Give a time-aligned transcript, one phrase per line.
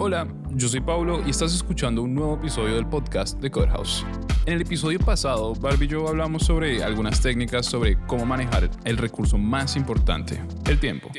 [0.00, 4.06] Hola, yo soy Pablo y estás escuchando un nuevo episodio del podcast de Codehouse.
[4.46, 8.96] En el episodio pasado, Barbie y yo hablamos sobre algunas técnicas sobre cómo manejar el
[8.96, 11.10] recurso más importante, el tiempo.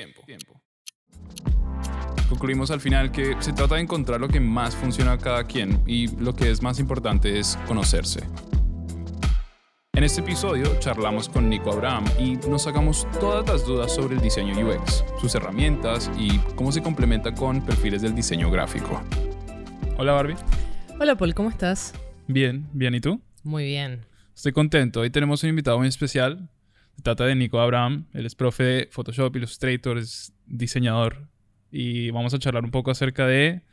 [2.30, 5.84] Concluimos al final que se trata de encontrar lo que más funciona a cada quien
[5.86, 8.22] y lo que es más importante es conocerse.
[10.00, 14.22] En este episodio charlamos con Nico Abraham y nos sacamos todas las dudas sobre el
[14.22, 19.04] diseño UX, sus herramientas y cómo se complementa con perfiles del diseño gráfico.
[19.98, 20.38] Hola Barbie.
[21.02, 21.94] Hola Paul, ¿cómo estás?
[22.28, 23.20] Bien, bien, ¿y tú?
[23.44, 24.06] Muy bien.
[24.34, 25.02] Estoy contento.
[25.02, 26.48] Hoy tenemos un invitado muy especial.
[26.96, 28.06] Se trata de Nico Abraham.
[28.14, 31.28] Él es profe de Photoshop, Illustrator, es diseñador.
[31.72, 33.64] Y vamos a charlar un poco acerca de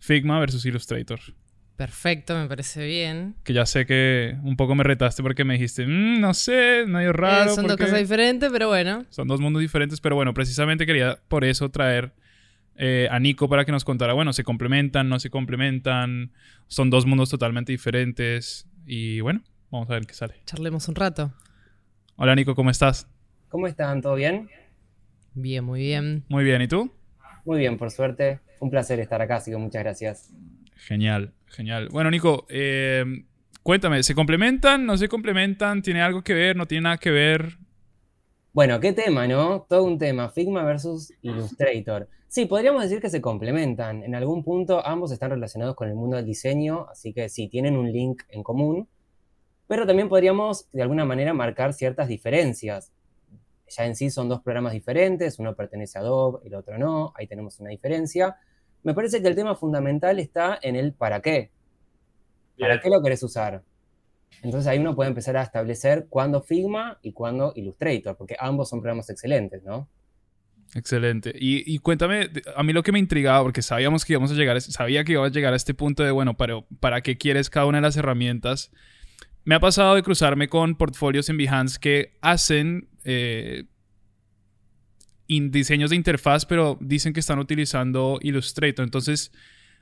[0.00, 1.20] Figma versus Illustrator.
[1.78, 3.36] Perfecto, me parece bien.
[3.44, 7.12] Que ya sé que un poco me retaste porque me dijiste, "Mm, no sé, medio
[7.12, 7.52] raro.
[7.52, 9.06] Eh, son dos cosas diferentes, pero bueno.
[9.10, 12.12] Son dos mundos diferentes, pero bueno, precisamente quería por eso traer
[12.74, 16.32] eh, a Nico para que nos contara, bueno, se complementan, no se complementan,
[16.66, 18.66] son dos mundos totalmente diferentes.
[18.84, 20.34] Y bueno, vamos a ver qué sale.
[20.46, 21.32] Charlemos un rato.
[22.16, 23.06] Hola Nico, ¿cómo estás?
[23.50, 24.02] ¿Cómo están?
[24.02, 24.48] ¿Todo bien?
[25.34, 26.24] Bien, muy bien.
[26.28, 26.92] Muy bien, ¿y tú?
[27.44, 28.40] Muy bien, por suerte.
[28.58, 30.30] Un placer estar acá, así que muchas gracias.
[30.78, 31.88] Genial, genial.
[31.90, 33.04] Bueno, Nico, eh,
[33.62, 34.86] cuéntame, ¿se complementan?
[34.86, 35.82] ¿No se complementan?
[35.82, 36.56] ¿Tiene algo que ver?
[36.56, 37.58] ¿No tiene nada que ver?
[38.52, 39.66] Bueno, qué tema, ¿no?
[39.68, 42.08] Todo un tema, Figma versus Illustrator.
[42.28, 44.02] Sí, podríamos decir que se complementan.
[44.02, 47.76] En algún punto ambos están relacionados con el mundo del diseño, así que sí, tienen
[47.76, 48.88] un link en común.
[49.66, 52.92] Pero también podríamos, de alguna manera, marcar ciertas diferencias.
[53.68, 57.26] Ya en sí son dos programas diferentes, uno pertenece a Adobe, el otro no, ahí
[57.26, 58.36] tenemos una diferencia.
[58.82, 61.50] Me parece que el tema fundamental está en el para qué.
[62.58, 63.62] ¿Para qué lo querés usar?
[64.42, 68.80] Entonces ahí uno puede empezar a establecer cuándo Figma y cuándo Illustrator, porque ambos son
[68.80, 69.88] programas excelentes, ¿no?
[70.74, 71.32] Excelente.
[71.34, 74.60] Y, y cuéntame, a mí lo que me intrigaba, porque sabíamos que íbamos a llegar,
[74.60, 77.66] sabía que iba a llegar a este punto de, bueno, pero ¿para qué quieres cada
[77.66, 78.70] una de las herramientas?
[79.44, 83.64] Me ha pasado de cruzarme con portfolios en Behance que hacen eh,
[85.28, 88.84] diseños de interfaz, pero dicen que están utilizando Illustrator.
[88.84, 89.30] Entonces,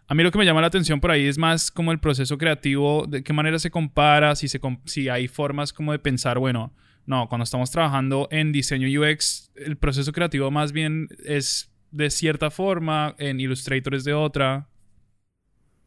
[0.09, 2.39] a mí lo que me llama la atención por ahí es más como el proceso
[2.39, 6.39] creativo, de qué manera se compara, si, se com- si hay formas como de pensar,
[6.39, 6.73] bueno,
[7.07, 12.51] no, cuando estamos trabajando en diseño UX, el proceso creativo más bien es de cierta
[12.51, 14.69] forma, en Illustrator es de otra.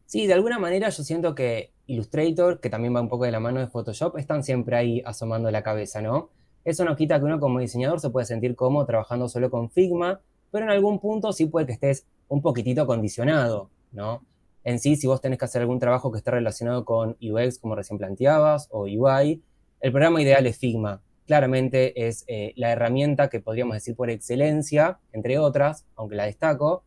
[0.05, 3.39] Sí, de alguna manera yo siento que Illustrator, que también va un poco de la
[3.39, 6.31] mano de Photoshop, están siempre ahí asomando la cabeza, ¿no?
[6.65, 10.19] Eso no quita que uno como diseñador se puede sentir cómodo trabajando solo con Figma,
[10.51, 14.23] pero en algún punto sí puede que estés un poquitito condicionado, ¿no?
[14.63, 17.75] En sí, si vos tenés que hacer algún trabajo que esté relacionado con UX, como
[17.75, 19.41] recién planteabas, o UI,
[19.79, 21.01] el programa ideal es Figma.
[21.25, 26.83] Claramente es eh, la herramienta que podríamos decir por excelencia, entre otras, aunque la destaco,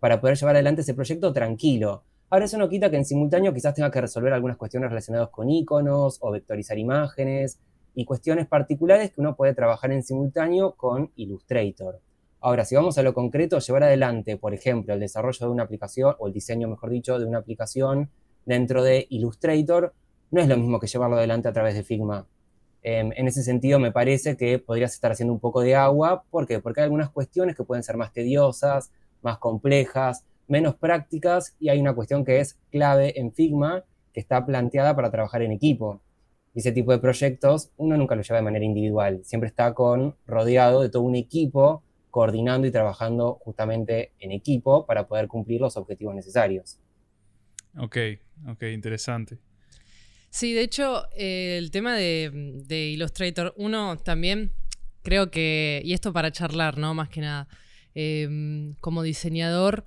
[0.00, 2.02] para poder llevar adelante ese proyecto tranquilo.
[2.28, 5.48] Ahora eso no quita que en simultáneo quizás tenga que resolver algunas cuestiones relacionadas con
[5.48, 7.58] iconos o vectorizar imágenes
[7.94, 12.00] y cuestiones particulares que uno puede trabajar en simultáneo con Illustrator.
[12.40, 16.14] Ahora, si vamos a lo concreto, llevar adelante, por ejemplo, el desarrollo de una aplicación,
[16.18, 18.10] o el diseño, mejor dicho, de una aplicación
[18.44, 19.94] dentro de Illustrator,
[20.30, 22.26] no es lo mismo que llevarlo adelante a través de Figma.
[22.82, 26.24] Em, en ese sentido, me parece que podrías estar haciendo un poco de agua.
[26.30, 26.60] ¿Por qué?
[26.60, 28.90] Porque hay algunas cuestiones que pueden ser más tediosas,
[29.22, 34.44] más complejas, menos prácticas, y hay una cuestión que es clave en Figma, que está
[34.44, 36.02] planteada para trabajar en equipo.
[36.54, 40.16] Y ese tipo de proyectos uno nunca lo lleva de manera individual, siempre está con,
[40.26, 45.76] rodeado de todo un equipo, coordinando y trabajando justamente en equipo para poder cumplir los
[45.76, 46.78] objetivos necesarios.
[47.76, 47.96] Ok,
[48.46, 49.38] ok, interesante.
[50.30, 52.30] Sí, de hecho, eh, el tema de,
[52.66, 54.52] de Illustrator, uno también
[55.02, 56.94] creo que, y esto para charlar, ¿no?
[56.94, 57.48] Más que nada,
[57.94, 59.84] eh, como diseñador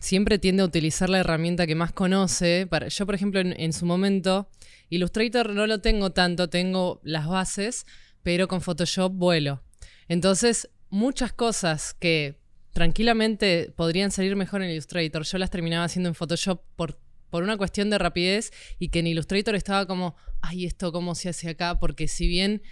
[0.00, 2.66] siempre tiende a utilizar la herramienta que más conoce.
[2.88, 4.48] Yo, por ejemplo, en, en su momento,
[4.88, 7.86] Illustrator no lo tengo tanto, tengo las bases,
[8.22, 9.62] pero con Photoshop vuelo.
[10.08, 12.40] Entonces, muchas cosas que
[12.72, 16.98] tranquilamente podrían salir mejor en Illustrator, yo las terminaba haciendo en Photoshop por,
[17.28, 21.28] por una cuestión de rapidez y que en Illustrator estaba como, ay, esto cómo se
[21.28, 22.62] hace acá, porque si bien,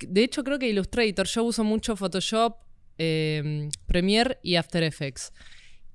[0.00, 2.56] de hecho creo que Illustrator, yo uso mucho Photoshop,
[2.98, 5.32] eh, Premiere y After Effects.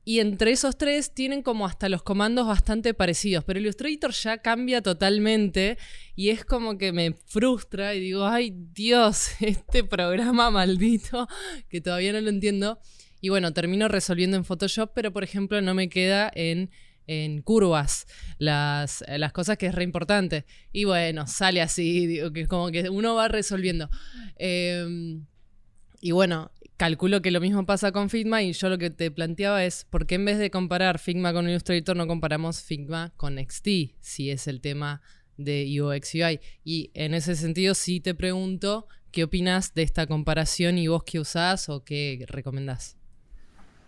[0.07, 4.83] Y entre esos tres tienen como hasta los comandos bastante parecidos, pero Illustrator ya cambia
[4.83, 5.79] totalmente
[6.15, 11.27] y es como que me frustra y digo, ay Dios, este programa maldito
[11.69, 12.79] que todavía no lo entiendo.
[13.19, 16.69] Y bueno, termino resolviendo en Photoshop, pero por ejemplo no me queda en,
[17.07, 18.05] en curvas
[18.37, 20.45] las, las cosas que es re importante.
[20.71, 23.89] Y bueno, sale así, digo, que como que uno va resolviendo.
[24.37, 25.17] Eh,
[25.99, 29.63] y bueno, calculo que lo mismo pasa con Figma y yo lo que te planteaba
[29.63, 33.93] es, ¿por qué en vez de comparar Figma con Illustrator no comparamos Figma con XD,
[34.01, 35.01] si es el tema
[35.37, 36.39] de UX UI?
[36.63, 41.19] Y en ese sentido sí te pregunto, ¿qué opinas de esta comparación y vos qué
[41.19, 42.97] usás o qué recomendás?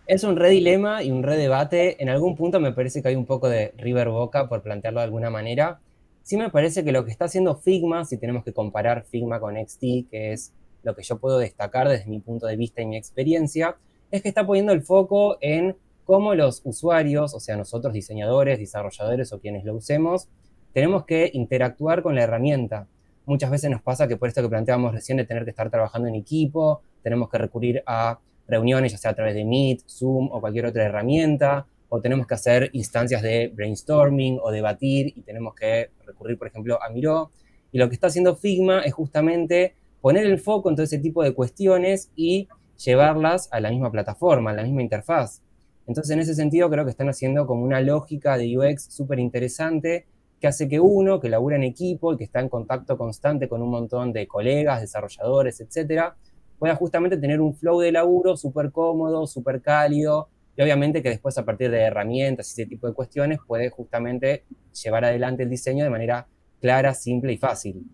[0.06, 2.02] Es un re dilema y un re debate.
[2.02, 5.04] En algún punto me parece que hay un poco de River Boca, por plantearlo de
[5.04, 5.80] alguna manera.
[6.22, 9.54] Sí me parece que lo que está haciendo Figma, si tenemos que comparar Figma con
[9.56, 10.54] XD, que es
[10.88, 13.76] lo que yo puedo destacar desde mi punto de vista y mi experiencia,
[14.10, 19.30] es que está poniendo el foco en cómo los usuarios, o sea, nosotros diseñadores, desarrolladores
[19.32, 20.28] o quienes lo usemos,
[20.72, 22.86] tenemos que interactuar con la herramienta.
[23.26, 26.08] Muchas veces nos pasa que por esto que planteábamos recién de tener que estar trabajando
[26.08, 30.40] en equipo, tenemos que recurrir a reuniones, ya sea a través de Meet, Zoom o
[30.40, 35.90] cualquier otra herramienta, o tenemos que hacer instancias de brainstorming o debatir y tenemos que
[36.06, 37.30] recurrir, por ejemplo, a Miro.
[37.70, 41.22] Y lo que está haciendo Figma es justamente poner el foco en todo ese tipo
[41.22, 42.48] de cuestiones y
[42.84, 45.42] llevarlas a la misma plataforma, a la misma interfaz.
[45.86, 50.06] Entonces, en ese sentido, creo que están haciendo como una lógica de UX súper interesante
[50.40, 53.60] que hace que uno, que labura en equipo y que está en contacto constante con
[53.62, 56.16] un montón de colegas, desarrolladores, etcétera,
[56.58, 61.36] pueda justamente tener un flow de laburo súper cómodo, súper cálido, y obviamente que después
[61.38, 64.44] a partir de herramientas y ese tipo de cuestiones puede justamente
[64.84, 66.28] llevar adelante el diseño de manera
[66.60, 67.84] clara, simple y fácil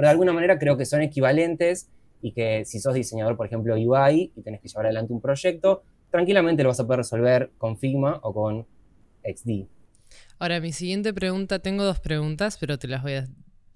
[0.00, 1.90] pero de alguna manera creo que son equivalentes
[2.22, 5.82] y que si sos diseñador, por ejemplo, UI y tenés que llevar adelante un proyecto,
[6.10, 8.66] tranquilamente lo vas a poder resolver con Figma o con
[9.22, 9.66] XD.
[10.38, 13.28] Ahora, mi siguiente pregunta, tengo dos preguntas, pero te las voy a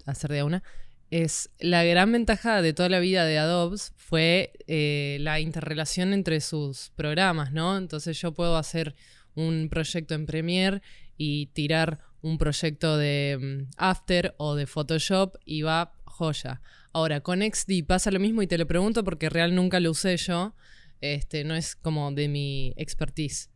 [0.07, 0.63] hacer de una.
[1.11, 6.41] Es la gran ventaja de toda la vida de Adobe fue eh, la interrelación entre
[6.41, 7.77] sus programas, ¿no?
[7.77, 8.95] Entonces yo puedo hacer
[9.35, 10.81] un proyecto en Premiere
[11.17, 16.61] y tirar un proyecto de mm, After o de Photoshop y va joya.
[16.93, 20.15] Ahora, con XD pasa lo mismo y te lo pregunto porque real nunca lo usé
[20.17, 20.55] yo.
[21.01, 23.49] Este, no es como de mi expertise.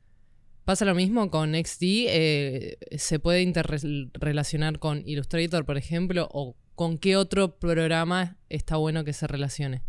[0.65, 1.81] ¿Pasa lo mismo con XD?
[1.81, 6.27] Eh, ¿Se puede interrelacionar con Illustrator, por ejemplo?
[6.31, 9.81] ¿O con qué otro programa está bueno que se relacione?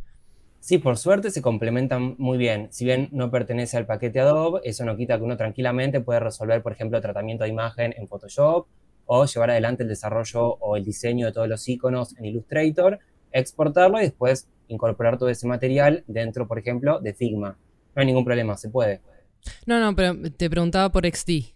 [0.60, 2.68] Sí, por suerte se complementan muy bien.
[2.70, 6.62] Si bien no pertenece al paquete Adobe, eso no quita que uno tranquilamente puede resolver,
[6.62, 8.66] por ejemplo, tratamiento de imagen en Photoshop
[9.12, 13.00] o llevar adelante el desarrollo o el diseño de todos los iconos en Illustrator,
[13.32, 17.58] exportarlo y después incorporar todo ese material dentro, por ejemplo, de Figma.
[17.96, 19.00] No hay ningún problema, se puede.
[19.66, 21.52] No, no, pero te preguntaba por XD.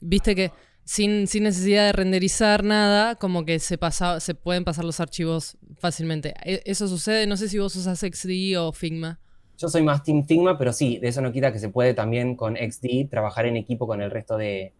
[0.00, 0.52] Viste que
[0.84, 5.56] sin, sin necesidad de renderizar nada, como que se, pasa, se pueden pasar los archivos
[5.78, 6.34] fácilmente.
[6.44, 7.26] ¿E-, ¿Eso sucede?
[7.26, 9.18] No sé si vos usas XD o Figma.
[9.56, 12.36] Yo soy más Team Figma, pero sí, de eso no quita que se puede también
[12.36, 14.74] con XD trabajar en equipo con el resto de,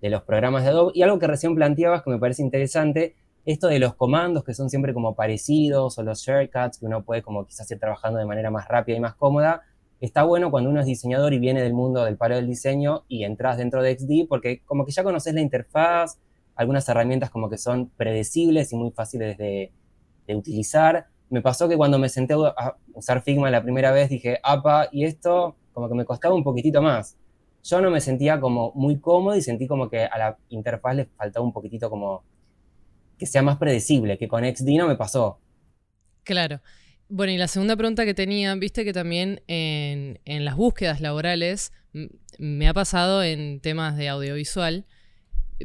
[0.00, 0.92] de los programas de Adobe.
[0.94, 3.14] Y algo que recién planteabas que me parece interesante,
[3.44, 7.22] esto de los comandos que son siempre como parecidos o los shortcuts que uno puede
[7.22, 9.62] como quizás ir trabajando de manera más rápida y más cómoda,
[10.00, 13.24] está bueno cuando uno es diseñador y viene del mundo del paro del diseño y
[13.24, 16.18] entras dentro de XD porque como que ya conoces la interfaz,
[16.54, 19.72] algunas herramientas como que son predecibles y muy fáciles de,
[20.26, 21.06] de utilizar.
[21.30, 25.04] Me pasó que cuando me senté a usar Figma la primera vez dije, apa, y
[25.04, 27.16] esto como que me costaba un poquitito más
[27.64, 31.06] yo no me sentía como muy cómodo y sentí como que a la interfaz le
[31.06, 32.22] faltaba un poquitito como
[33.18, 35.38] que sea más predecible, que con XD no me pasó.
[36.24, 36.60] Claro.
[37.08, 41.72] Bueno, y la segunda pregunta que tenía, viste que también en, las búsquedas laborales
[42.38, 44.84] me ha pasado en temas de audiovisual,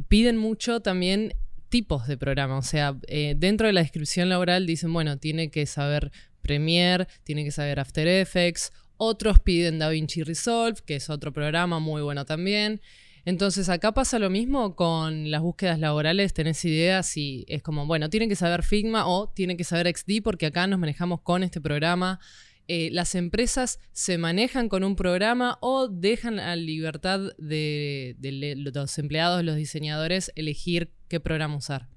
[0.08, 1.34] piden mucho también
[1.70, 5.66] tipos de programa, o sea, eh, dentro de la descripción laboral dicen, bueno, tiene que
[5.66, 11.80] saber Premiere, tiene que saber After Effects otros piden DaVinci Resolve, que es otro programa
[11.80, 12.82] muy bueno también.
[13.24, 16.34] Entonces, acá pasa lo mismo con las búsquedas laborales.
[16.34, 20.22] ¿Tenés idea si es como, bueno, tienen que saber Figma o tienen que saber XD
[20.22, 22.20] porque acá nos manejamos con este programa?
[22.68, 28.16] Eh, ¿Las empresas se manejan con un programa o dejan a libertad de
[28.58, 31.88] los empleados, los diseñadores, elegir qué programa usar?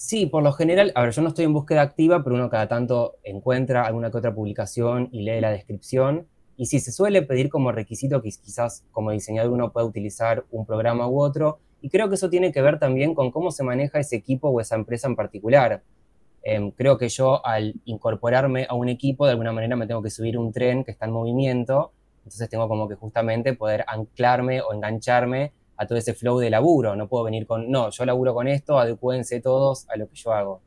[0.00, 2.68] Sí, por lo general, a ver, yo no estoy en búsqueda activa, pero uno cada
[2.68, 6.28] tanto encuentra alguna que otra publicación y lee la descripción.
[6.56, 10.64] Y sí, se suele pedir como requisito que quizás como diseñador uno pueda utilizar un
[10.64, 11.58] programa u otro.
[11.80, 14.60] Y creo que eso tiene que ver también con cómo se maneja ese equipo o
[14.60, 15.82] esa empresa en particular.
[16.44, 20.10] Em, creo que yo al incorporarme a un equipo, de alguna manera me tengo que
[20.10, 21.90] subir un tren que está en movimiento.
[22.18, 26.96] Entonces tengo como que justamente poder anclarme o engancharme a todo ese flow de laburo.
[26.96, 30.32] No puedo venir con, no, yo laburo con esto, adecúense todos a lo que yo
[30.32, 30.60] hago.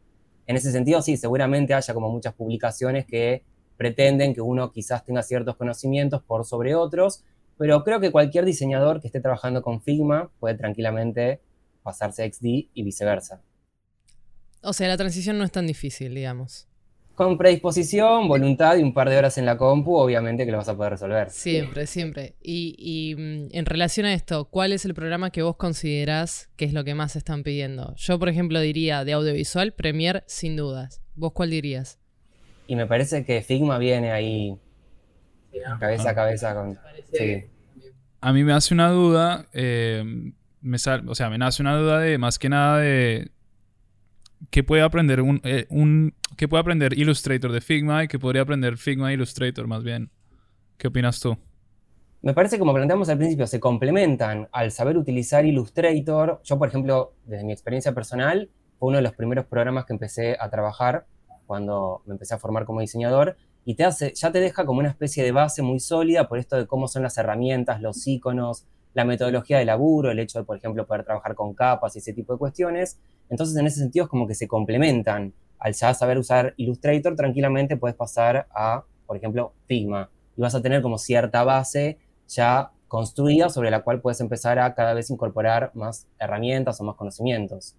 [0.47, 3.43] En ese sentido, sí, seguramente haya como muchas publicaciones que
[3.77, 7.23] pretenden que uno quizás tenga ciertos conocimientos por sobre otros,
[7.57, 11.41] pero creo que cualquier diseñador que esté trabajando con Figma puede tranquilamente
[11.83, 13.41] pasarse a XD y viceversa.
[14.63, 16.67] O sea, la transición no es tan difícil, digamos.
[17.21, 20.69] Con predisposición, voluntad y un par de horas en la compu, obviamente que lo vas
[20.69, 21.29] a poder resolver.
[21.29, 22.33] Siempre, siempre.
[22.41, 26.73] Y, mm, en relación a esto, ¿cuál es el programa que vos considerás que es
[26.73, 27.93] lo que más están pidiendo?
[27.95, 31.03] Yo, por ejemplo, diría de audiovisual, Premiere, sin dudas.
[31.13, 31.99] ¿Vos cuál dirías?
[32.65, 34.57] Y me parece que Figma viene ahí
[35.79, 36.79] cabeza a cabeza con...
[38.19, 40.03] A mí me hace una duda, eh,
[40.59, 43.29] me o sea, me nace una duda de más que nada de
[44.49, 48.77] qué puede aprender eh, un, qué puede aprender Illustrator de Figma y qué podría aprender
[48.77, 50.11] Figma Illustrator más bien.
[50.77, 51.37] ¿Qué opinas tú?
[52.23, 56.39] Me parece como planteamos al principio, se complementan al saber utilizar Illustrator.
[56.43, 60.37] Yo, por ejemplo, desde mi experiencia personal, fue uno de los primeros programas que empecé
[60.39, 61.05] a trabajar
[61.45, 64.89] cuando me empecé a formar como diseñador y te hace, ya te deja como una
[64.89, 69.05] especie de base muy sólida por esto de cómo son las herramientas, los iconos, la
[69.05, 72.33] metodología de laburo, el hecho de, por ejemplo, poder trabajar con capas y ese tipo
[72.33, 72.99] de cuestiones.
[73.31, 75.33] Entonces, en ese sentido, es como que se complementan.
[75.57, 80.09] Al ya saber usar Illustrator, tranquilamente puedes pasar a, por ejemplo, Figma.
[80.37, 81.97] Y vas a tener como cierta base
[82.27, 86.95] ya construida sobre la cual puedes empezar a cada vez incorporar más herramientas o más
[86.95, 87.75] conocimientos.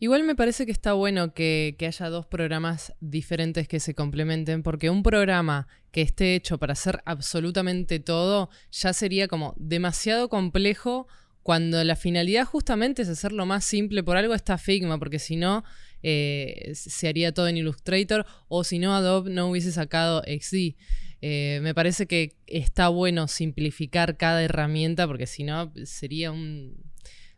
[0.00, 4.90] Igual me parece que está bueno que, haya dos programas diferentes que se complementen, porque
[4.90, 11.06] un programa que esté hecho para hacer absolutamente todo ya sería como demasiado complejo
[11.44, 14.02] cuando la finalidad justamente es hacerlo más simple.
[14.02, 15.62] Por algo está Figma, porque si no,
[16.02, 20.74] eh, se haría todo en Illustrator, o si no, Adobe no hubiese sacado XD.
[21.20, 26.82] Eh, me parece que está bueno simplificar cada herramienta, porque si no, sería un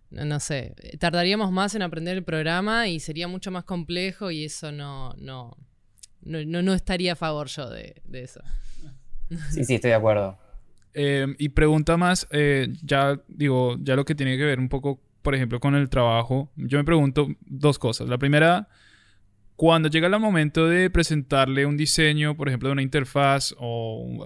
[0.09, 4.71] no sé, tardaríamos más en aprender el programa y sería mucho más complejo y eso
[4.71, 5.57] no, no,
[6.23, 8.41] no, no estaría a favor yo de, eso.
[9.51, 10.39] Sí, sí, estoy de acuerdo.
[10.99, 14.99] Em, y pregunta más, eh, ya digo, ya lo que tiene que ver un poco,
[15.21, 16.50] por ejemplo, con el trabajo.
[16.57, 18.09] Yo me pregunto dos cosas.
[18.09, 18.69] La primera,
[19.57, 24.19] cuando llega el momento de presentarle un diseño, por ejemplo, de una interfaz o,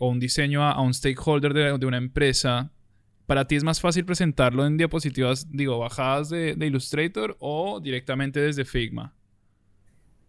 [0.00, 2.72] un diseño a, un stakeholder de, de una empresa,
[3.28, 8.64] ¿Para ti es más fácil presentarlo en diapositivas, digo, bajadas de, Illustrator o directamente desde
[8.64, 9.14] Figma?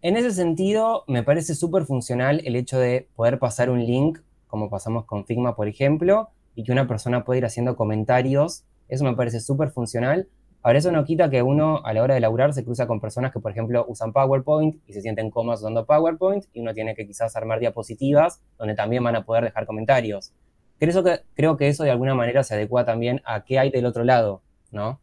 [0.02, 4.20] En ese sentido, me parece súper funcional el hecho de poder pasar un link,
[4.50, 8.66] como pasamos con Figma, por ejemplo, y que una persona pueda ir haciendo comentarios.
[8.90, 10.28] Eso me parece súper funcional.
[10.62, 13.32] Ahora, eso no quita que uno a la hora de laburar se cruza con personas
[13.32, 17.08] que, por ejemplo, usan PowerPoint y se sienten cómodos usando PowerPoint y uno tiene que
[17.08, 20.34] quizás armar diapositivas donde también van a poder dejar comentarios.
[20.78, 23.86] Creo que, creo que eso de alguna manera se adecua también a qué hay del
[23.86, 24.42] otro lado,
[24.72, 25.00] ¿no?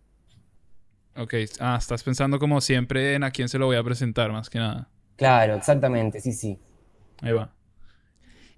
[1.17, 4.51] Ok, ah, estás pensando como siempre en a quién se lo voy a presentar, más
[4.51, 4.91] que nada.
[5.17, 6.59] Claro, exactamente, sí, sí.
[7.23, 7.56] Ahí va.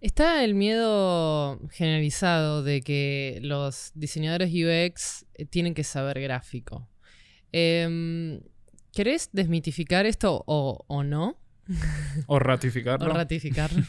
[0.01, 6.89] Está el miedo generalizado de que los diseñadores UX eh, tienen que saber gráfico.
[7.53, 8.41] Eh,
[8.93, 11.37] ¿Querés desmitificar esto o, o no?
[12.27, 13.11] O ratificarlo.
[13.11, 13.83] o ratificarlo.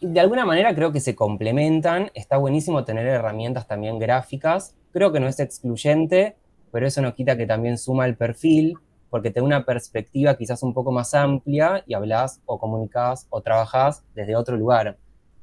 [0.00, 2.10] de alguna manera creo que se complementan.
[2.14, 4.76] Está buenísimo tener herramientas también gráficas.
[4.92, 6.36] Creo que no es excluyente,
[6.72, 8.74] pero eso no quita que también suma el perfil,
[9.10, 13.42] porque te da una perspectiva quizás un poco más amplia y hablas o comunicas o
[13.42, 14.98] trabajas desde otro lugar.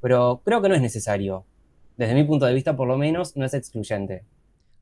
[0.05, 1.45] Pero creo que no es necesario.
[1.97, 4.23] Desde mi punto de vista, por lo menos, no es excluyente.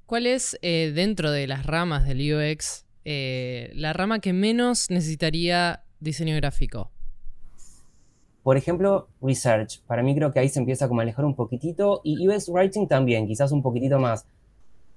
[0.06, 5.86] ¿Cuál es, eh, dentro de las ramas del UX, eh, la rama que menos necesitaría
[6.02, 6.92] diseño gráfico?
[8.44, 9.80] Por ejemplo, research.
[9.88, 12.02] Para mí creo que ahí se empieza como a alejar un poquitito.
[12.04, 14.26] Y UX writing también, quizás un poquitito más.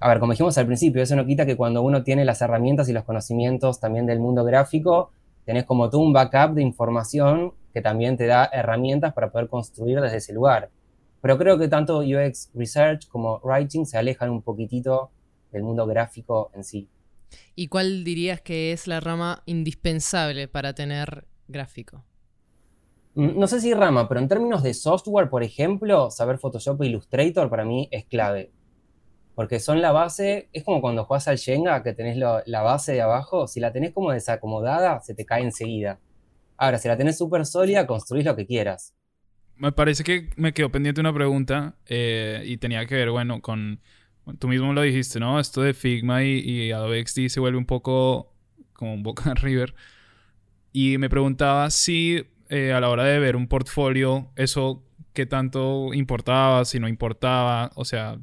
[0.00, 2.88] A ver, como dijimos al principio, eso no quita que cuando uno tiene las herramientas
[2.88, 5.12] y los conocimientos también del mundo gráfico,
[5.44, 10.00] tenés como tú un backup de información que también te da herramientas para poder construir
[10.00, 10.70] desde ese lugar.
[11.20, 15.10] Pero creo que tanto UX Research como Writing se alejan un poquitito
[15.52, 16.88] del mundo gráfico en sí.
[17.54, 22.02] ¿Y cuál dirías que es la rama indispensable para tener gráfico?
[23.12, 26.86] Mm, no sé si rama, pero en términos de software, por ejemplo, saber Photoshop e
[26.86, 28.52] Illustrator para mí es clave.
[29.34, 33.02] Porque son la base, es como cuando juegas al Shenga, que tenés la base de
[33.02, 36.00] abajo, si la tenés como desacomodada, se te cae enseguida.
[36.56, 38.94] Ahora, si la tenés súper sólida, construís lo que quieras.
[39.56, 43.80] Me parece que me quedó pendiente una pregunta eh, y tenía que ver, bueno, con...
[44.38, 45.38] Tú mismo lo dijiste, ¿no?
[45.38, 48.34] Esto de Figma y, y Adobe XD se vuelve un poco
[48.72, 49.74] como un Boca River.
[50.72, 55.92] Y me preguntaba si eh, a la hora de ver un portfolio, eso qué tanto
[55.94, 58.18] importaba, si no importaba, o sea,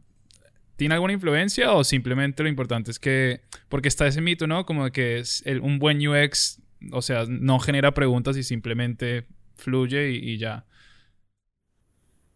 [0.78, 4.66] ¿tiene alguna influencia o simplemente lo importante es que, porque está ese mito, ¿no?
[4.66, 6.62] Como que es un buen UX,
[6.92, 9.26] o sea, no genera preguntas y simplemente
[9.56, 10.66] fluye y, ya.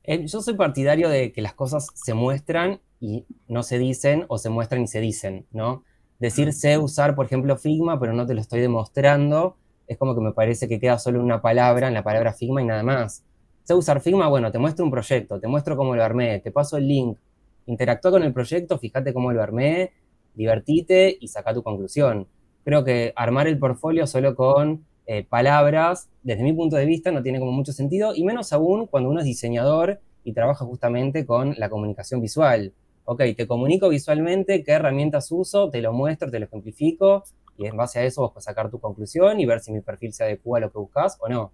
[0.06, 4.50] Yo soy partidario de que las cosas se muestran y no se dicen o se
[4.50, 5.84] muestran y se dicen, ¿no?
[6.20, 10.22] Decir sé usar, por ejemplo, Figma, pero no te lo estoy demostrando, es como que
[10.22, 13.24] me parece que queda solo una palabra en la palabra Figma y nada más.
[13.64, 14.28] ¿Sé usar Figma?
[14.30, 17.18] Bueno, te muestro un proyecto, te muestro cómo lo armé, te paso el link,
[17.66, 19.92] interactúa con el proyecto, fíjate cómo lo armé,
[20.34, 22.28] divertite y saca tu conclusión.
[22.68, 27.24] Creo que armar el portfolio solo con eh, palabras, desde mi punto de vista, no
[27.24, 31.56] tiene como mucho sentido, y menos aún cuando uno es diseñador y trabaja justamente con
[31.58, 32.74] la comunicación visual.
[33.06, 37.24] Ok, te comunico visualmente qué herramientas uso, te lo muestro, te lo ejemplifico,
[37.58, 40.12] y en base a eso vos puedes sacar tu conclusión y ver si mi perfil
[40.12, 41.54] se adecua a lo que buscas o no.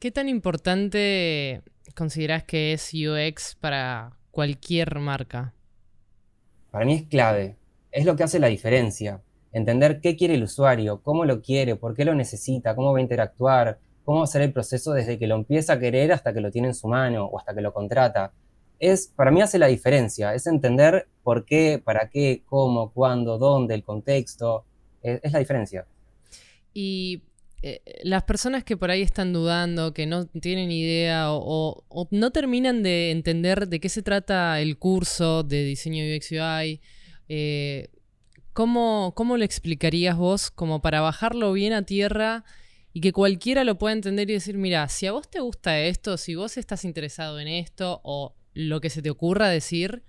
[0.00, 1.62] ¿Qué tan importante
[1.94, 5.54] consideras que es UX para cualquier marca?
[6.72, 7.54] Para mí es clave.
[7.92, 9.22] Es lo que hace la diferencia.
[9.54, 13.02] Entender qué quiere el usuario, cómo lo quiere, por qué lo necesita, cómo va a
[13.02, 16.40] interactuar, cómo va a ser el proceso desde que lo empieza a querer hasta que
[16.40, 18.32] lo tiene en su mano o hasta que lo contrata.
[18.80, 23.74] Es, para mí hace la diferencia, es entender por qué, para qué, cómo, cuándo, dónde,
[23.74, 24.64] el contexto,
[25.02, 25.86] es, la diferencia.
[26.72, 27.22] Y
[27.62, 32.82] eh, las personas que por ahí están dudando, que no tienen idea o, no terminan
[32.82, 36.80] de entender de qué se trata el curso de diseño UX UI,
[37.28, 37.88] eh,
[38.54, 42.44] ¿cómo, ¿cómo lo explicarías vos como para bajarlo bien a tierra
[42.94, 46.16] y que cualquiera lo pueda entender y decir, mira, si a vos te gusta esto,
[46.16, 50.04] si vos estás interesado en esto o lo que se te ocurra decir,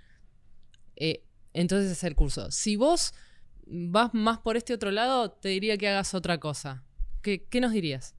[0.95, 1.23] eh,
[1.53, 2.51] entonces es el curso.
[2.51, 3.13] Si vos
[3.65, 6.83] vas más por este otro lado, te diría que hagas otra cosa.
[7.23, 8.15] ¿Qué, qué nos dirías?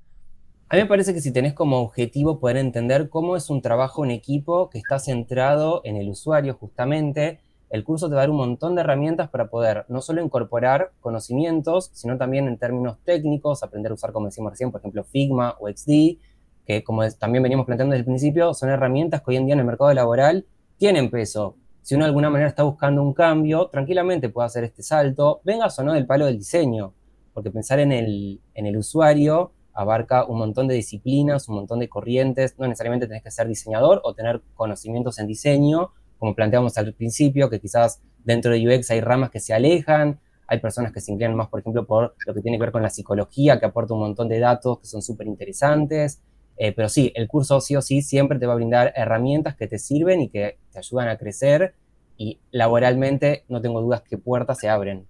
[0.69, 4.05] A mí me parece que si tenés como objetivo poder entender cómo es un trabajo
[4.05, 8.31] en equipo que está centrado en el usuario justamente, el curso te va a dar
[8.31, 13.63] un montón de herramientas para poder no solo incorporar conocimientos, sino también en términos técnicos,
[13.63, 16.19] aprender a usar, como decimos recién, por ejemplo, Figma o XD,
[16.65, 19.61] que como también veníamos planteando desde el principio, son herramientas que hoy en día en
[19.61, 20.47] el mercado laboral
[20.77, 21.57] tienen peso.
[21.83, 25.79] Si uno de alguna manera está buscando un cambio, tranquilamente puede hacer este salto, vengas
[25.79, 26.95] o no del palo del diseño,
[27.33, 31.89] porque pensar en el, en el usuario abarca un montón de disciplinas, un montón de
[31.89, 36.93] corrientes, no necesariamente tenés que ser diseñador o tener conocimientos en diseño, como planteamos al
[36.95, 40.19] principio, que quizás dentro de UX hay ramas que se alejan,
[40.49, 42.83] hay personas que se inclinan más, por ejemplo, por lo que tiene que ver con
[42.83, 46.21] la psicología, que aporta un montón de datos que son súper interesantes.
[46.57, 49.67] Eh, pero sí, el curso sí o sí siempre te va a brindar herramientas que
[49.67, 51.75] te sirven y que te ayudan a crecer
[52.17, 55.07] y laboralmente no tengo dudas que puertas se abren.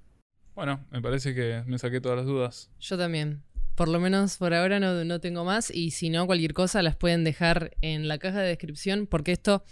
[0.55, 2.71] Bueno, me parece que me saqué todas las dudas.
[2.81, 3.43] Yo también.
[3.77, 6.97] Por lo menos por ahora no, no tengo más y si no, cualquier cosa las
[6.97, 9.65] pueden dejar en la caja de descripción porque esto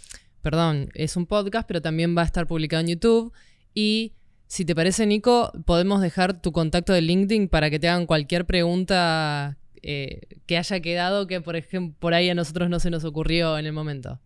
[0.45, 3.33] perdón, es un podcast, pero también va a estar publicado en YouTube.
[3.73, 4.13] Y
[4.45, 8.45] si te parece, Nico, podemos dejar tu contacto de LinkedIn para que te hagan cualquier
[8.45, 13.05] pregunta eh, que haya quedado que, por ejemplo, por ahí a nosotros no se nos
[13.05, 14.19] ocurrió en el momento.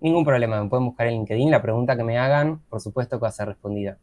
[0.00, 1.50] Ningún problema, me pueden buscar en LinkedIn.
[1.50, 3.98] La pregunta que me hagan, por supuesto que va a ser respondida.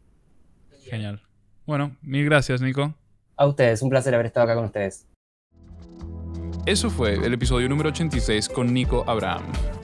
[0.84, 1.24] Genial.
[1.66, 2.94] Bueno, mil gracias, Nico.
[3.36, 5.08] A ustedes, un placer haber estado acá con ustedes.
[6.68, 9.42] Eso fue el episodio número 86 con Nico Abraham.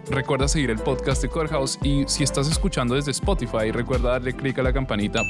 [0.09, 4.57] Recuerda seguir el podcast de Corehouse y si estás escuchando desde Spotify, recuerda darle clic
[4.57, 5.21] a la campanita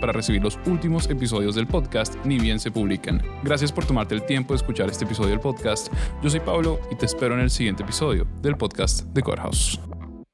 [0.00, 3.22] para recibir los últimos episodios del podcast ni bien se publiquen.
[3.42, 5.92] Gracias por tomarte el tiempo de escuchar este episodio del podcast.
[6.22, 9.78] Yo soy Pablo y te espero en el siguiente episodio del podcast de Corehouse.